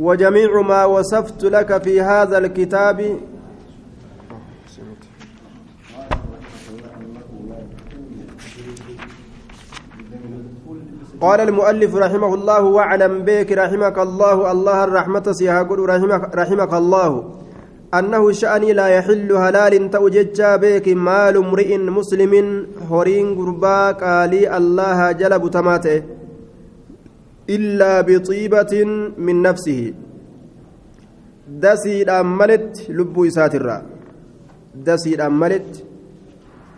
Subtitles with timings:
[0.00, 3.18] وجميع ما وصفت لك في هذا الكتاب.
[11.20, 14.52] قال المؤلف رحمه الله واعلم بك رحمك الله.
[14.52, 17.10] الله الرحمة سيهاقل رحمك, رحمك الله.
[17.94, 25.50] أنه شأني لا يحل هلال توججا بك مال امرئ مسلم هورين قربا قالي الله جلب
[25.50, 26.02] تماته
[27.50, 28.72] إلا بطيبة
[29.18, 29.92] من نفسه
[31.48, 33.82] دسي أملت لب إساترا
[34.74, 35.84] دسي أملت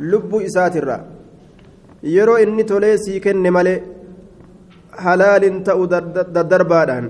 [0.00, 0.98] لب إساترا
[2.02, 3.46] يرو إني توليسي كن
[5.04, 5.86] halaalin ta'u
[6.36, 7.06] daddarbaadhaan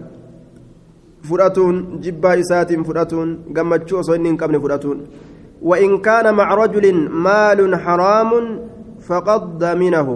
[1.29, 5.01] fudhatuun jibbaa isaatiin fudhatuun gammachuu osoo inni hin qabne fudhatuun
[5.63, 8.31] وإن كان مع رجل مال حرام
[9.09, 10.09] فقد ضمنه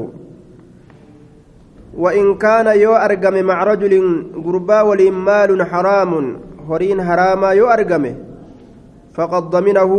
[1.97, 3.93] وإن كان يو أرقم مع رجل
[4.45, 6.11] قربا ولي مال حرام
[6.69, 8.05] هرين حراما يو أرقم
[9.13, 9.91] فقد ضمنه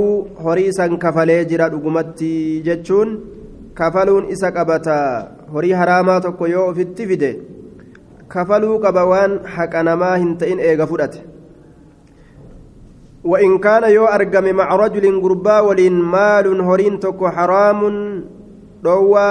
[0.44, 3.08] هريسا كفلي جرا دقمتي جتشون
[3.78, 5.00] كفلون إسا قبتا
[5.55, 7.32] هري حراما تكو يو في التفده
[8.28, 11.22] kafaluu qaba waan haqa namaa hin ta'in eega fudhate
[13.27, 17.80] وإن كان يو أرقم مع رجل قربا ولين مال هرين تكو حرام
[18.86, 19.28] روى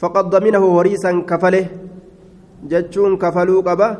[0.00, 1.66] فقد ضمنه هريسا كفله
[2.70, 3.90] جتشون كفلوا قبا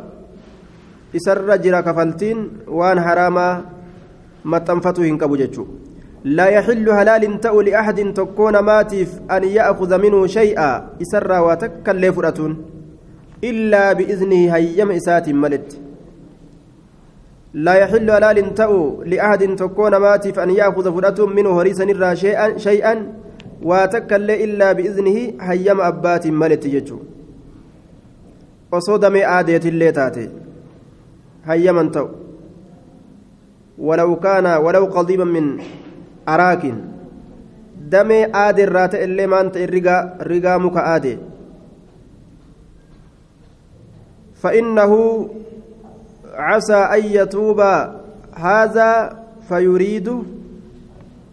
[1.16, 3.64] إسر جرى كفلتين وان حراما
[4.44, 4.58] ما
[4.98, 5.64] هنكبو جتشو
[6.24, 12.18] لا يحل هلال تأو لأحد تكون ماتف أن يأخذ منه شيئا إسر وتكلف
[13.44, 15.78] إلا بإذنه هيم إسات ملت.
[17.54, 21.84] لا يحل هلال تأو لأحد تكون ماتف أن يأخذ فرأة منه هريسا
[23.62, 26.98] شيئا وتكل إلا بإذنه هيم أبات ملت يجو.
[28.72, 30.28] وصدم آدية اللي تاتي.
[31.44, 32.08] هيما تأو
[33.78, 35.60] ولو كان ولو قضيبا من
[36.28, 36.74] أراك
[37.88, 41.18] دمي آدي الرات اللي ما أنت الرقا رقا مك آدي.
[44.34, 44.92] فإنه
[46.34, 47.60] عسى أن يتوب.
[48.34, 50.37] هذا فيريد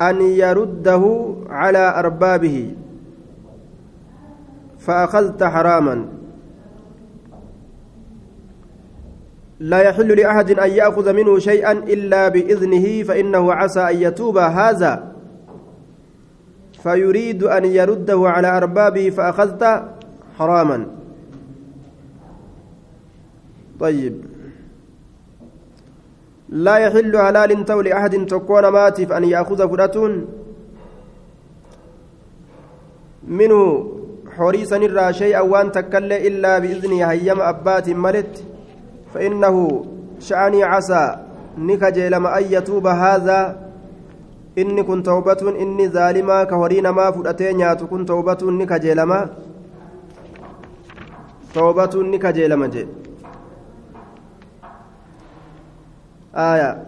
[0.01, 2.73] أن يرده على أربابه
[4.79, 6.05] فأخذت حراما.
[9.59, 14.37] لا يحل لأحد أن يأخذ منه شيئا إلا بإذنه فإنه عسى أن يتوب.
[14.37, 15.11] هذا
[16.83, 19.83] فيريد أن يرده على أربابه فأخذت
[20.37, 20.85] حراما.
[23.79, 24.34] طيب.
[26.49, 30.25] لا يحل حلال تو لأحد تكون ماتف أن يأخذ فراتون
[33.27, 33.91] منه
[34.37, 38.43] حريصا الرا شيئا وان تكل إلا بإذنه هيم أبات ملت
[39.13, 39.85] فإنه
[40.19, 41.15] شأني عسى
[41.57, 43.65] نكجيلم أن يتوب هذا
[44.55, 49.17] tawbatuun inni zaalimaa ka horii namaa fudhatee nyaatu kun tawbatuun ni kajeelama
[51.53, 53.04] tawbatuun ni kajeelama jedhe
[56.37, 56.85] آية.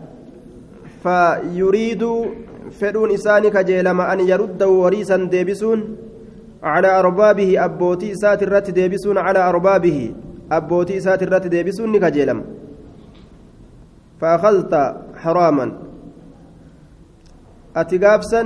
[1.03, 2.03] فيريد
[2.79, 5.97] فدون إساني كجيلما أن يرده وريسا ديبسون
[6.63, 10.13] على أربابه أبوتي إسات الرت ديبسون على أربابه
[10.51, 12.43] أبوتي إسات الرت ديبسون كجيلما
[14.21, 14.73] فأخذت
[15.15, 15.71] حراما.
[17.75, 18.41] أتقابسا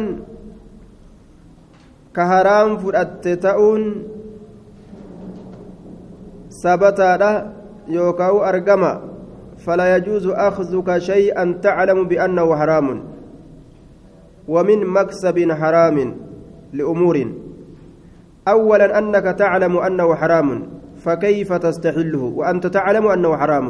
[2.16, 4.04] كهرام فرأت تؤون
[6.50, 7.54] سبتا
[7.88, 9.11] يوكاو أرقما.
[9.66, 13.04] فلا يجوز أخذك شيئا تعلم بأنه حرام.
[14.48, 16.16] ومن مكسب حرام
[16.74, 17.18] لأمور.
[18.48, 20.68] أولا أنك تعلم أنه حرام
[20.98, 23.68] فكيف تستحله؟ وأنت تعلم أنه حرام.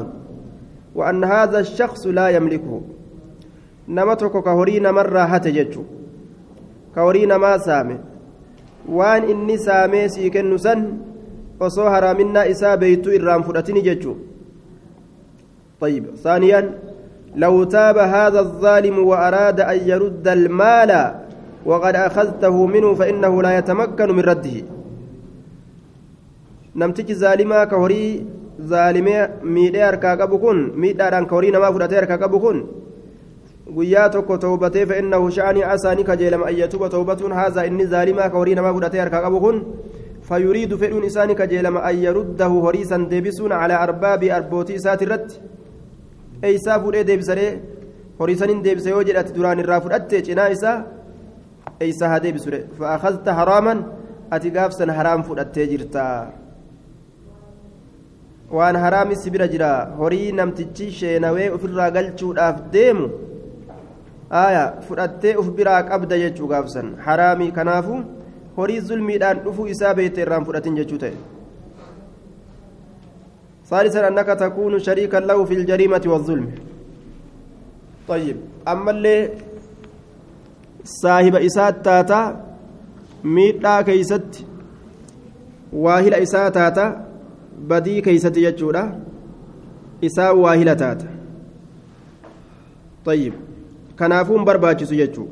[0.95, 2.81] وأن هذا الشخص لا يملكه.
[3.89, 5.79] نمتك كهورين مرة هتجج
[6.95, 7.97] كهورين ما سامي.
[8.89, 11.11] وان إني سامي سيكن سن
[11.61, 14.15] isaa beeytuu irraan fudhatini jechuu
[15.81, 16.05] طيب.
[16.23, 16.79] ثانيا
[17.35, 20.91] لو تاب هذا الظالم وأراد أن يرد المال
[21.65, 24.57] وقد أخذته منه فإنه لا يتمكن من رده.
[26.75, 28.25] نمتج ظالما كهري
[29.87, 31.69] أركا قبكون ميدي أركا هوري نما
[34.11, 38.99] tokko tawbatee fa'innahu sha'anii asaanii kajeelama ayyatuba tawbatuun haazaa inni zaalimaa ka horii namaa fudhatee
[38.99, 39.57] harkaa qabu kun
[40.31, 45.31] فيريد فإن إساني كجيلما أن يرده هريسا ديبسون على أرباب أربوتي الرد
[46.49, 47.51] eeysaa fuudhee deebisaree
[48.19, 50.77] horii saniin deebise yoo jedhate duraan irraa fudhatte cinaa isaa
[51.79, 52.59] eeysaa haa deebisure.
[52.77, 53.79] Fa'aakazta haraaman
[54.35, 56.03] ati gaafsan haraam fudhattee jirta.
[58.51, 59.71] Waan haraami si bira jira.
[59.99, 63.05] Horii namtichi sheenawee ofirraa galchuudhaaf deemu
[64.45, 67.95] aya fudhattee uf biraa qabda jechuu gaafsan haraami kanaafu
[68.57, 71.13] horii zulmiidhaan dhufuu isaa beekte irraan fudhatin jechuu ta'e
[73.71, 76.51] ثالثا أنك تكون شريكا له في الجريمة والظلم.
[78.07, 78.37] طيب
[78.67, 79.29] أما اللي
[80.83, 82.45] صاحب إسات تاتا
[83.23, 84.45] ميتا كيست
[85.73, 87.07] واهل إسات تاتا
[87.57, 88.99] بدي كيست يجودا
[90.03, 91.07] إساء واهل تاتا.
[93.05, 93.33] طيب
[93.99, 95.27] كنافون برباجس يجو.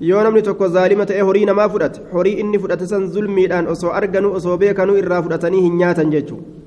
[0.00, 4.32] Yoo namni tokko zaalima ta'e horii namaa fudhate horii inni fudhate san zulmiidhaan osoo arganuu
[4.40, 6.58] osoo beekanuu irraa fudhatanii hin nyaatan jechuudha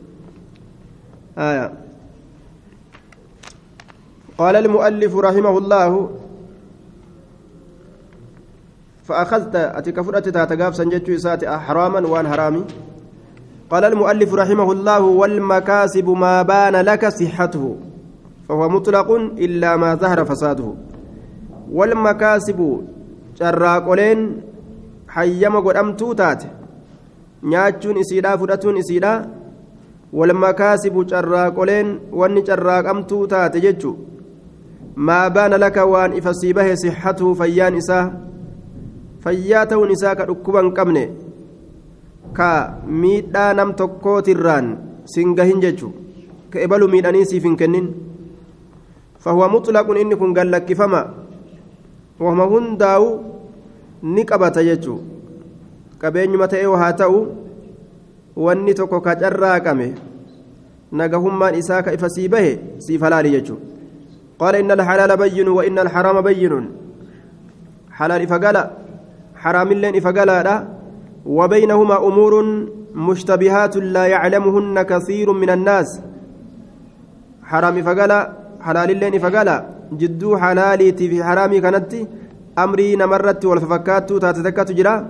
[4.41, 6.09] قال المؤلف رحمه الله
[9.03, 12.63] فأخذت أتكفرت تاتقاف سنجتشو إساتي حراما وان حرامي
[13.69, 17.75] قال المؤلف رحمه الله والمكاسب ما بان لك صحته
[18.49, 19.11] فهو مطلق
[19.45, 20.73] إلا ما ظهر فساده
[21.71, 22.59] والمكاسب
[23.41, 24.21] carraaqoleen
[25.15, 26.47] hayyama godhamtuu taate
[27.53, 29.17] nyaachuun isiidhaa fudhatuun isiidhaa
[30.19, 31.89] walmakaasibu carraaqoleen
[32.21, 33.93] wanni carraaqamtuu taate jechu
[35.09, 38.05] maa baana laka waan ifa sii bahe sixatuu fayyaan isaa
[39.23, 41.03] fayyaa ta'uun isaa ka dhukkuba hin qabne
[42.39, 42.51] ka
[43.01, 44.71] miidhaa nam tokkootirraan
[45.15, 45.91] sin gahin jechu
[46.51, 47.87] ka ebalu miidhanii siif hin kennin.
[49.21, 51.01] Fahuwa muxlaqun inni kun gallakkifama
[52.19, 53.07] wahuma hundaa'u
[54.03, 54.99] ni qabata jechuu.
[55.99, 57.27] Qabeenyuma ta'ee haa ta'u
[58.35, 59.93] wanni tokko ka carraaqame
[60.91, 63.59] nagahummaan isaa ka ifa sii bahe siif halaali jechuu.
[64.41, 66.53] قال إن الحلال بين وإن الحرام بين
[67.91, 68.71] حلال إفقالا
[69.35, 70.67] حرام اللين إفقالا
[71.25, 72.33] وبينهما أمور
[72.95, 76.01] مشتبهات لا يعلمهن كثير من الناس
[77.43, 78.19] حرام إفقالا
[78.65, 79.65] حلال اللين إفقالا
[80.01, 81.93] جدو حلالي في حرامي كانت
[82.57, 85.07] أمري نمرت والففكات تاتتكت جرا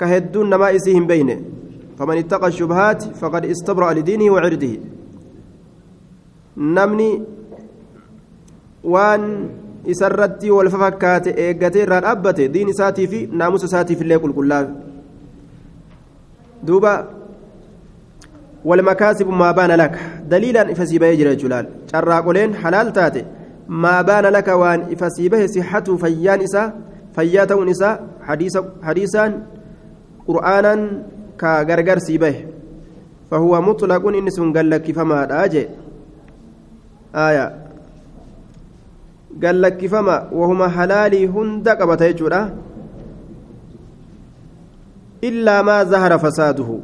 [0.00, 1.40] كهدون نما إسيهم بينه
[1.98, 4.74] فمن اتقى الشبهات فقد استبرأ لدينه وعرضه
[6.56, 7.22] نمني
[8.86, 14.66] wal fafakkaate eeggatee irraa dhaabbate diin isaatii fi naamusa isaatiif illee qulqullaa'e
[16.66, 16.92] duuba
[18.64, 19.98] walmakaasibu maa baana laka
[20.30, 23.24] daliilaan ifa sii bahee jira jechuudhaan carraaqoleen halaal taate
[23.68, 26.72] laka waan ifa sii bahe sixatu fayyaan isaa
[27.16, 27.98] fayyaa ta'uun isaa
[28.82, 29.32] hadiisaan
[30.26, 30.80] qur'aanaan
[31.36, 32.46] ka gargar sii bahe
[33.30, 35.68] fahuwa muxlaquun inni sun gallakkifamaadha jee
[37.14, 37.50] aayaa
[39.38, 42.40] gallakkifama wahuma halaalii hunda qabata jechuudha
[45.28, 46.82] illaa maa zahara fasaaduhu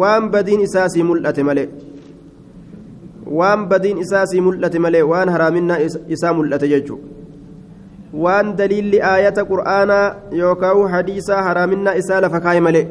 [0.00, 1.68] waan badiin isaasii mul'ate malee
[3.26, 5.78] waan badiin isaasii mul'ate malee waan haraaminaa
[6.08, 6.98] isaa mul'ate jechuu
[8.24, 12.86] waan daliilli aayata qur'aanaa yookaan hadiisaa haraaminaa isaa lafa kaaye malee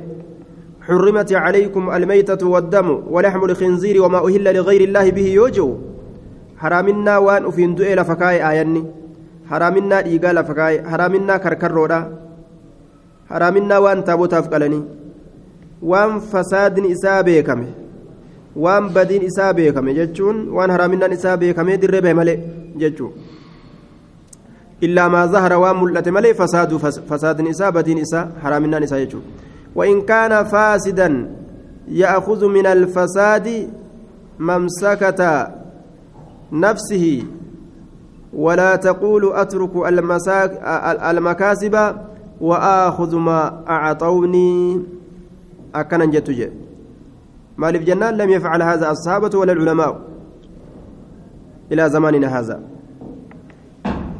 [0.86, 5.40] حرمت عليكم الميتة والدم ولحم الخنزير وما أهل لغير الله به
[7.46, 8.86] ufiin du'e lafa kaa'e aayanni
[9.50, 12.00] haraaminaa dhiigaa lafa kaa'e haraaminaa karkarroodha
[13.32, 14.84] haraaminaa waan taabotaaf qalanii
[15.92, 17.68] waan fasaadni isaa beekame
[18.56, 22.38] waan badiin isaa beekame jechuun waan haraaminaan isaa beekamee dirree bahe malee
[22.84, 23.14] jechuun
[24.82, 29.46] illaa maa zahara waan mul'ate malee fasaadu fasaadni isaa badiin isaa haraaminaan isaa jechuudha
[29.76, 31.36] وإن كان فاسدا
[31.88, 33.70] يأخذ من الفساد
[34.40, 35.52] ممسكة
[36.52, 37.24] نفسه
[38.34, 39.72] ولا تقول أترك
[41.10, 41.96] المكاسب
[42.42, 44.82] وآخذ ما أعطوني
[45.76, 46.50] أكنا جتج
[47.58, 50.02] مالف جنان لم يفعل هذا الصحابة ولا العلماء
[51.72, 52.60] إلى زماننا هذا.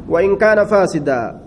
[0.08, 1.40] وإن كان فاسدا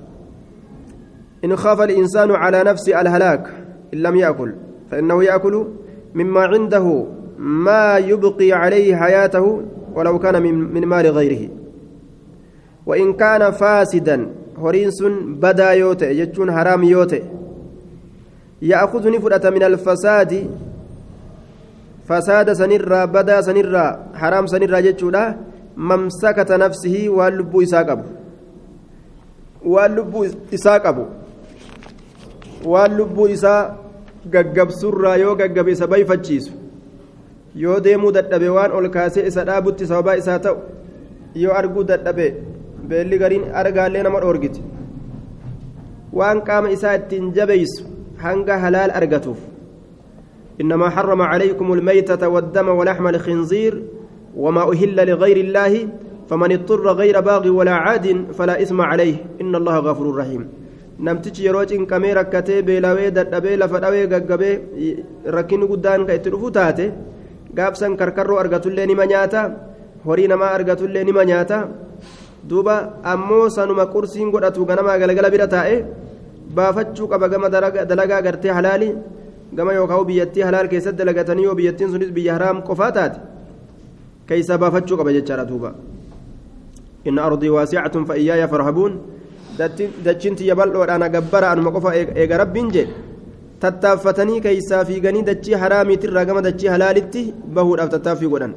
[1.46, 3.48] إن خاف الإنسان على نفسه الهلاك
[3.94, 4.54] إن لم يأكل
[4.92, 5.66] فإنه يأكل
[6.16, 7.06] مما عنده
[7.38, 9.62] ما يبقي عليه حياته
[9.96, 11.50] ولو كان من, مال غيره.
[12.86, 14.28] وإن كان فاسدا
[14.58, 17.24] هرينس بدا يوتي يجون حرام يوتي
[18.62, 20.52] يأخذ نفرة من الفساد
[22.10, 23.90] fasaada sanirraa badaa sanirraa
[24.22, 25.24] haraam sanirraa jechuudha.
[25.90, 28.04] Mamsakata nafsihii waan lubbuu isaa qabu.
[29.74, 30.24] Waan lubbuu
[30.58, 31.06] isaa qabu.
[32.72, 33.76] Waan lubbuu isaa
[34.34, 36.52] gaggabsurraa yoo gaggabe isa bayfachiisu.
[37.56, 40.58] Yoo deemuu dadhabe waan ol kaasee isa dhaabutti sababaa isaa ta'u
[41.44, 42.28] yoo arguu dadhabe
[42.90, 44.62] beelli gariin argaallee nama dhoorgiti.
[46.14, 47.86] Waan qaama isaa ittiin jabeysu
[48.26, 49.49] hanga halaal argatuuf.
[50.62, 53.74] إنما حرم عليكم الميتة والدم ولحم الخنزير
[54.36, 55.74] وما أهل لغير الله
[56.30, 60.44] فمن اضطر غير باغ ولا عاد فلا إثم عليه إن الله غفور رحيم
[61.08, 64.56] namtichi yeroo cinqamee rakkatee beelawee dadhabee lafa dhawee gaggabee
[65.36, 66.86] rakkinni guddaan ka itti dhufu taate
[67.58, 69.42] gaabsan karkarroo argatullee nima nyaata
[70.08, 71.60] horii namaa argatullee nima nyaata
[72.50, 72.76] duuba
[73.14, 75.78] ammoo sanuma qursiin godhatu ganamaa galgala bira taa'e
[76.58, 77.48] baafachuu qaba gama
[77.92, 78.90] dalagaa gartee halaali
[79.58, 83.20] gama yookaan biyyattii halaal keessatti dalagatanii yoo biyyattiin sunis biyya haraam qofaa taate
[84.28, 85.70] keeysaa baafachuu qaba jechaadha duuba
[87.06, 88.94] inna ardii waasicatun fa iyyaaya farhabuun
[90.06, 91.90] dachiin tiyya bal'oodhaan gabbara anuma qofa
[92.22, 92.94] eega rabbiin jedhe
[93.64, 97.24] tattaaffatanii keeysaa fiiganii dachii haraamiitirraa gama dachii halaalitti
[97.56, 98.54] bahuudhaaf tattaaffii godhan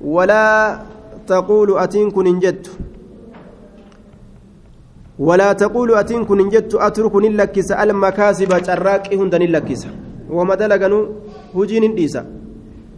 [0.00, 0.84] walaa
[1.26, 2.70] taquulu atiin kun hin jettu
[5.18, 9.86] ولا تقول أتين كن جدت أترك نلكس المكاسب شراقي هند نلكس
[10.30, 11.08] وما دلقنو
[11.56, 12.22] هجين ديسا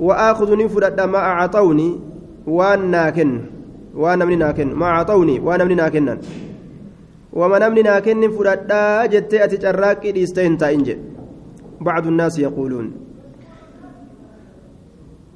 [0.01, 1.89] وآخذ نفرد ما أعطوني
[2.47, 3.31] وان ناكن
[3.95, 4.75] وان من ناكن.
[4.75, 6.19] ما أعطوني وان من ناكن
[7.33, 8.71] وما نمني ناكن فرد
[9.13, 10.97] جدت أتي شراقي ديستين تاينج
[11.81, 12.93] بعض الناس يقولون.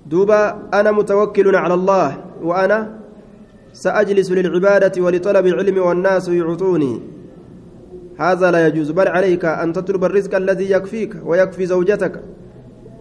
[0.07, 3.02] دوبا أنا متوكل على الله وأنا
[3.73, 7.01] سأجلس للعبادة ولطلب العلم والناس يعطوني.
[8.19, 12.21] هذا لا يجوز بل عليك أن تطلب الرزق الذي يكفيك ويكفي زوجتك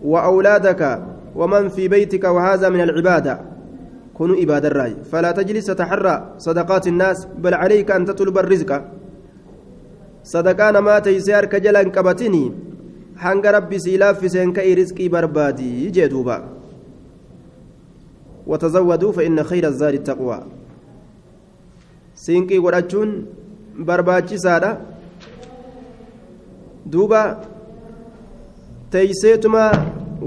[0.04, 1.04] وأولادك
[1.36, 3.42] ومن في بيتك وهذا من العبادة.
[4.14, 4.96] كن عباد الرأي.
[5.12, 8.86] فلا تجلس تحرى صدقات الناس بل عليك أن تطلب الرزق.
[10.24, 12.52] صدقان ما تيسير كجلا كبتني.
[13.18, 16.44] حنق ربي سيلاف في سينكي رزقي بربادي جدوبا
[18.48, 20.61] وتزودوا فإن خير الزاد التقوى.
[22.26, 23.12] Siinqii godhachuun
[23.88, 24.72] barbaachisaadha
[26.94, 27.22] duuba
[28.94, 29.64] teeyseetuma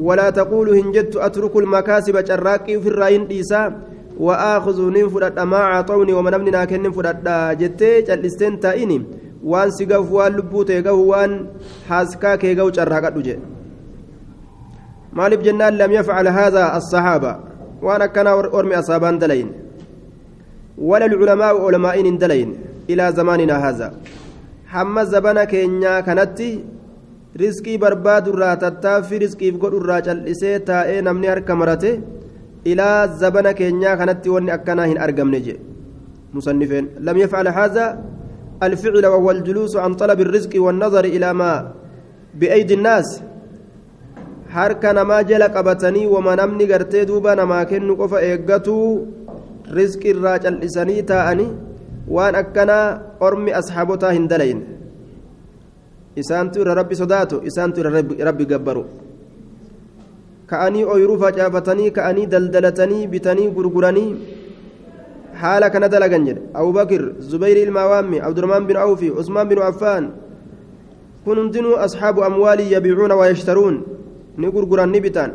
[0.07, 3.67] walaa taquulu hin jettu atruku lmakaasiba carraaqqii ufirraa hin dhiisaa
[4.27, 8.99] wa'aakhudhu nin fudhadha maa caxawni wama namni naa kennin fudhadha jettee cal'isteen taa'ini
[9.53, 11.35] waan si gahu waan lubbuu ta'e gahu waan
[11.89, 13.43] haaskaa kee gahu carraaqadhu jedhe
[15.19, 17.33] maaliif jennaan lam yafcal haadha assahaaba
[17.87, 19.51] waan akkanaa ormi asaabaan dalayin
[20.79, 22.51] ولا العلماء علماء دلين
[22.91, 23.89] إلى زماننا هذا.
[24.67, 26.39] حما زبنا كينيا كانت
[27.41, 32.01] رزقي برباد الرا تتافي رزقي بقول الرا جلسي تائي نمني هركا مرته
[32.67, 32.89] إلى
[33.21, 35.57] زبنا كينيا كانت وني أكنا هن أرقم نجي.
[36.35, 36.85] مصنفين.
[37.07, 37.87] لم يفعل هذا.
[38.63, 41.53] الفعل وهو الجلوس عن طلب الرزق والنظر إلى ما
[42.35, 43.23] بأيدي الناس.
[44.55, 48.23] harka namaa jala qabatanii wama namni gartee duuba namaa kennu qofa
[49.79, 51.51] rizqi irraa cal'isanii taa'anii
[52.17, 52.87] waan akkanaa
[53.21, 54.61] ormi asxaabotaa hin dalayin
[56.23, 58.85] isaantu irra rabbi sodaatu isaantu irra rabbi gabbaru
[60.53, 64.11] ka'anii ooyiruu facaafatanii ka'anii daldalatanii bitanii gurguranii
[65.43, 70.13] haala kana dalagan jedhe abubakir zubayri ilmaa waammi abdurahmaan bin awfi usmaan bin affaan
[71.25, 73.77] kun hundinuu asxaabu amwaalii yabiicuuna wayashtaruun
[74.39, 75.33] ni gurguran ni bitan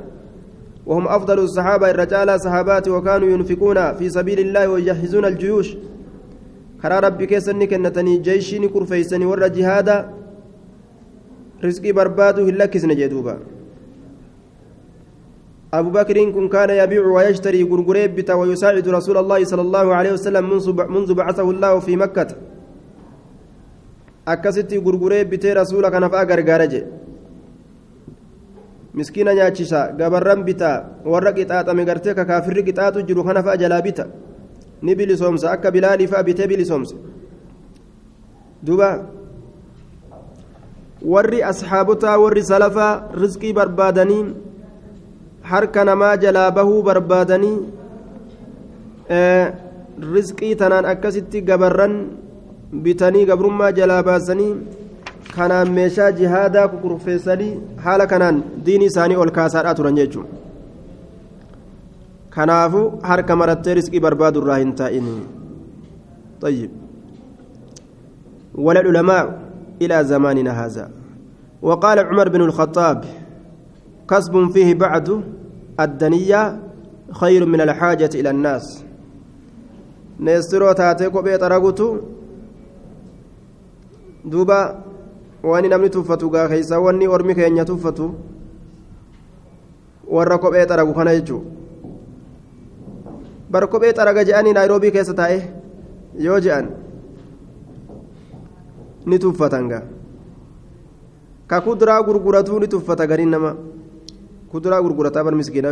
[0.85, 5.77] وهم أفضل الصحابة الرجال صحابات وكانوا ينفقون في سبيل الله ويجهزون الجيوش.
[6.81, 9.97] كرا ربي كيسني كنتني جيشي نكر فيسني ور جهادا.
[11.63, 13.37] رزقي برباده هلكس نجدوبا
[15.73, 20.43] أبو بكر كن كان يبيع ويشتري غرغريب بتا ويساعد رسول الله صلى الله عليه وسلم
[20.95, 22.27] منذ بعثه الله في مكة.
[24.27, 26.85] أكستي غرغريب بتا رسولك نفع غرغارجه
[28.93, 34.05] miskiina nyaachisa gabarran bitaa warra qixaaxame gartee ka kaafirri qixaaxu jiru kana fa'a jalaa bita
[34.81, 36.95] ni bilisoomsa akka bilaalii fa'a bitee bilisoomsa
[38.65, 38.89] duuba
[41.13, 44.23] warri asxaabotaa warri salafaa rizqii barbaadanii
[45.51, 47.57] harka namaa jalaa bahuu barbaadanii
[50.15, 51.95] rizqii tanaan akkasitti gabarran
[52.83, 54.53] bitanii gabrummaa jalaa baasanii
[55.35, 57.53] kanaan meeshaa jihaadaa kukurfeessanii
[57.87, 60.27] haala kanaan diini isaanii ol kaasaadhaa turan jechuun
[62.37, 62.81] kanaafu
[63.11, 65.11] harka marattee riskii barbaadu irraa hin taa'in
[66.41, 66.71] طيب
[68.55, 69.39] ولا العلماء
[69.81, 70.91] إلى زماننا هذا
[71.61, 73.05] وقال عمر بن الخطاب
[74.09, 75.21] كسب فيه بعد
[75.79, 76.59] الدنيا
[77.11, 78.83] خير من الحاجة إلى الناس
[80.19, 81.97] نيسترو تاتيكو بيت رغوتو
[84.25, 84.88] دوبا
[85.43, 88.13] waan namni tuffatu gaa keeysa wanni ormi keenya tuffatu
[90.07, 91.41] warra kophee xaragu kana jechuu
[93.51, 95.39] bar kophee xaraga je'anii naayiroobii keessa taa'e
[96.25, 96.67] yoo je'an
[99.05, 99.83] ni tuffatan gaa.
[101.49, 103.55] Ka kuduraa gurguratuu ni tuffata gariin nama
[104.51, 105.71] kuduraa gurgurataa bar miskiina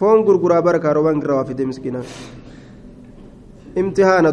[0.00, 2.00] foon gurguraa bara kaarobaan irraa waa fide miskiina
[3.76, 4.32] imtihaana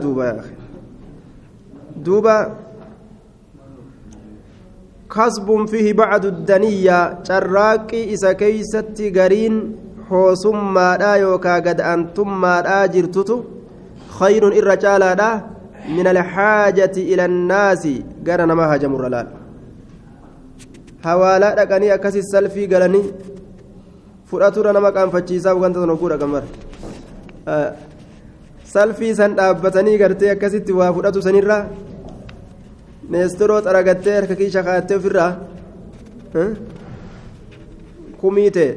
[2.06, 2.36] duuba
[5.16, 9.78] yaa duuba kasbuun fihi bacdu daniyyaa carraaqqii isa keeysatti gariin
[10.10, 13.46] hoosummaadhaa yookaa gad-aantummaadhaa jirtutu
[14.20, 15.42] khayrun irra caalaadha
[15.96, 19.28] min alxaajati ila annaasi gara namaa hajamurra laal
[21.04, 23.14] hawaalaa dhaqanii akkasi salfii galanii
[24.26, 26.48] fudhatura nama qaanfachiisaa wanta sana oguu dhaqan mara
[28.64, 31.66] salfii san dhaabbatanii gartee akkasitti waa fudhatu sanirraa
[33.10, 35.32] neestoroo xaragattee harka kiisha kaattee ofirraa
[38.22, 38.70] kumii ta'e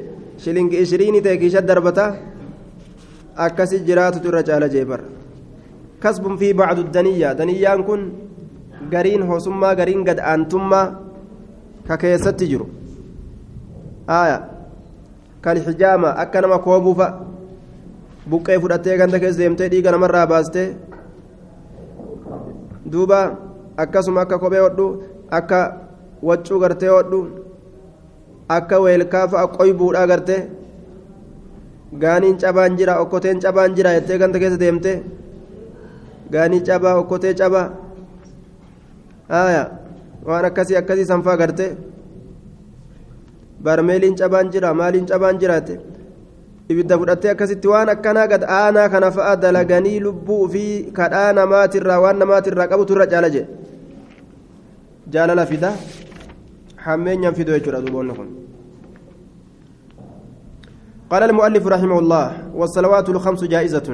[0.42, 2.04] shilingi ishiriinii ta'e kiisha darbata
[3.46, 5.00] akkasi jiraatutu irra caala jeefar
[6.02, 8.02] kasbun fi bacdu daniyyaa daniyyaan kun
[8.92, 10.86] gariin hoosummaa gariin gad aantummaa
[11.88, 12.66] ka keessatti jiru
[14.20, 14.38] aya
[15.44, 17.06] kalxijaama akka nama koobuufa
[18.30, 20.68] buqqee fudhattee ganda keessa deemtee dhiiga namarraa baastee
[22.92, 23.20] duuba
[23.82, 24.86] akkasuma akka kophee hodhu
[25.38, 25.60] akka
[26.28, 27.20] waccuu gartee hodhu
[28.56, 30.40] akka weelkaafa qoybuudhaa gartee
[32.02, 34.92] gaaniin cabaan jira okkoteen cabaan jira jettee ganda keessa deemte
[36.32, 37.66] gaanii cabaa okkotee cabaa
[39.42, 39.62] aya
[40.28, 41.66] waan akkasii akkasii sanfaa garte
[43.64, 45.74] barmeeliin cabaan jira maaliin cabaan jiraate
[46.70, 50.64] ibidda fudhattee akkasitti waan akkanaa gad aanaa kana fa'a dalaganii lubbuu fi
[50.98, 53.48] kadhaa namaatirraa waan namaatirraa qabutu irra caala jedhe
[55.12, 55.72] jaalala fida.
[56.84, 58.40] Hammeenyaan fidoo jechuudha duuboonni kun.
[61.10, 63.88] قال المؤلف رحمه الله والصلوات الخمس جائزة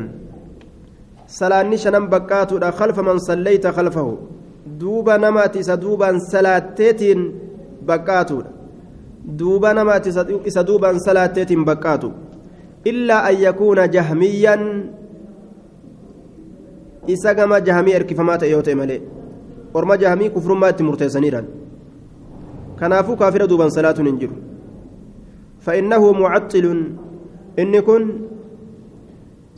[1.28, 4.18] صلاة شنم بكات خلف من صليت خلفه
[4.66, 7.20] دوبا نمات سدوبا صلاتين
[7.82, 8.30] بكات
[9.25, 10.08] دوبا نمات
[10.49, 12.04] سدوبا صلاتين بكات
[12.87, 14.57] إلا أن يكون جهميا
[17.11, 19.00] إسقم جهمي إركفمات أيوتي ملئ
[19.78, 21.46] orma jahamii kufrummaa itti murteessaniidhaan.
[22.80, 24.36] Kanaafuu kaafira duuban salaatuun hin jiru.
[25.66, 26.66] فإنه معطل
[27.58, 28.02] إن كن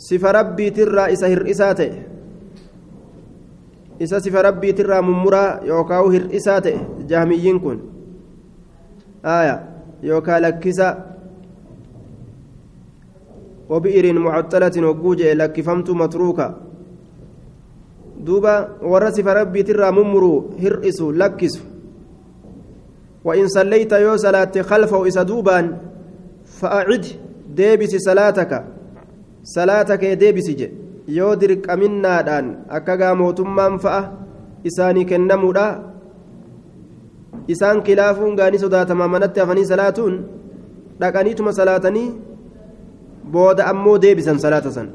[0.00, 1.92] صف ربي ترى إسا هرئساته
[4.02, 6.76] إسا صف ربي ترى ممرا يوكاو هرئساته
[7.08, 7.78] جهميين كن
[9.24, 9.56] آية
[10.02, 10.88] يوكا لكسا
[13.68, 16.48] وبئر معطلة وجوجة لكفمت متروكا
[18.25, 21.73] duuba warra sifa rabbiitirraa mummuruu hir'isu lakkisu
[23.23, 25.65] وإن صليت يو صلاة خلفه إسا دوبان
[26.59, 27.05] فأعد
[27.55, 28.51] ديبس صلاتك
[29.43, 30.67] صلاتك ديبس جي
[31.07, 34.11] يو درك أمنا دان أكاغا موتمان فأه
[34.67, 35.67] إساني كنمودا
[37.51, 40.13] إسان كلافون غاني صداتا ما منت أفني صلاتون
[41.01, 42.09] dhaqaniituma salaatanii
[43.33, 44.89] booda ammoo deebisan salaata san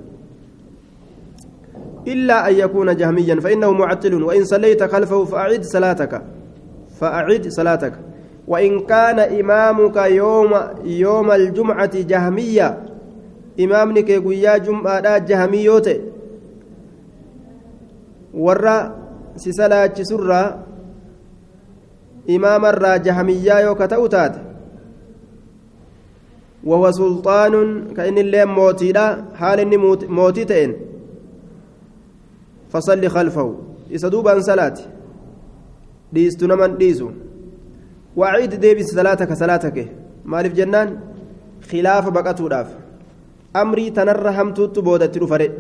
[2.08, 6.22] إلا أن يكون جهميا فإنه معطل وإن صليت خلفه فأعد صلاتك.
[7.00, 7.94] فأعد صلاتك.
[8.48, 10.52] وإن كان إمامك يوم
[10.84, 12.78] يوم الجمعة جهمية
[13.60, 15.90] إمامك يا جمعة جهميوت.
[18.34, 18.96] ورا
[19.36, 20.64] سسلا سرا
[22.30, 24.36] إمام الرا جهمية يوكتأوتات.
[26.64, 30.74] وهو سلطان كأن الليل موتي لا حال موتي
[32.74, 33.56] فصلي خلفه.
[33.90, 34.78] يسدوبا صلاة
[36.14, 37.10] ديست نمن ديسو
[38.18, 39.78] وعيد ديبس صلاتك صلاتك.
[40.26, 40.90] مالف جنان؟
[41.70, 42.70] خلاف بقتو داف.
[43.56, 45.52] أمري تنر همتوت بودت رفره.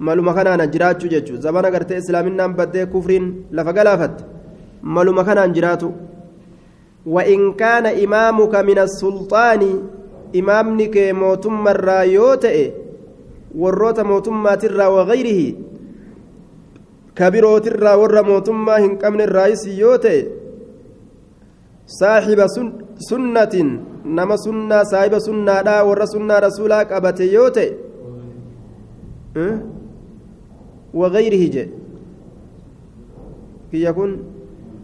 [0.00, 3.24] maluma kanaan jiraachuu jechuun zabana gartee islaaminaan baddee kufriin
[3.56, 4.24] lafa galaafat
[4.82, 5.92] maluma kanaan jiraatu
[7.06, 9.62] وإن كان إمامك من السلطان
[10.36, 12.72] إمامني كي موتم الرايوتئ
[13.54, 15.48] warroota mootummaatirraa wagayrihi
[17.14, 20.20] kabirootirraa warra mootummaa hin qabne irraayis yoo ta'e
[21.98, 22.46] saaxiba
[23.08, 23.70] sunnatin
[24.04, 27.70] nama sunnaa saahiba sunnaadhaa warra sunnaa rasuulaa qabate yoo ta'e
[30.94, 31.64] wagayrihi je
[33.70, 34.12] kiyya kun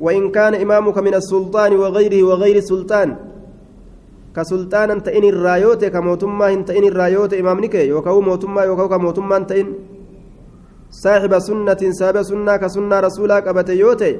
[0.01, 3.17] وإن كان إمامك من السلطان وغيره وغير السلطان
[4.37, 9.69] كسلطانا تئن الرايوت كموتما إن تئن الرايوت إمامنك يوكاو موتما يوكاو كموتما تئن.
[10.91, 14.19] صاحب سنة سابع سنة كسنة رسولا قبت يوتي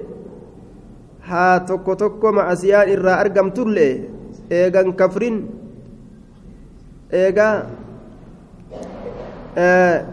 [1.23, 3.89] ها توكو توكو مع سيان إرا أرقم ترلي
[4.53, 5.37] إيغان كفرين.
[9.59, 10.07] آه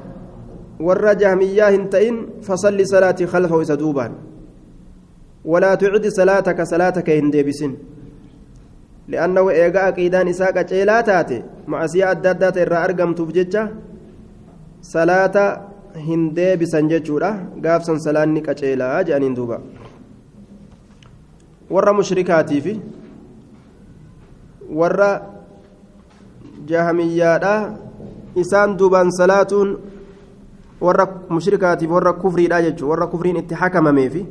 [0.79, 4.11] warra jahmiyyaa hin ta'in fasalli salaatii khalfahu isa duubaan
[5.45, 6.59] ولا تعد صلاتك
[9.11, 11.37] li'annahu eegaa aqiidaan isaa qaceelaa taate
[11.67, 13.63] macasiyaa adda addaa ta'e irraa argamtuuf jecha
[14.93, 15.45] salaata
[16.07, 17.31] hin deebisan jechuudha
[17.65, 19.61] gaafsan salaanni qaceelaa jedhaniin duuba
[21.75, 22.75] warra mushrikaatii
[24.81, 25.09] warra
[26.67, 27.59] jahamiyyaadhaa
[28.35, 29.69] isaan duubaan salaatuun
[30.81, 34.25] warra mushrikaatiif warra kufriidhaa jechuudha warra kufriin itti hakamameefi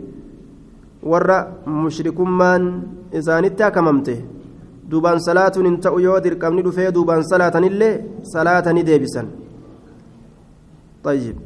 [1.12, 2.64] warra mushrikummaan
[3.20, 4.14] isaanitti hakamamte.
[4.92, 7.94] Duubaan salaatuun hin ta'u yoo dirqamni dhufee duubaan salaatanillee
[8.32, 9.28] salaatanii deebisan.
[11.04, 11.36] طيب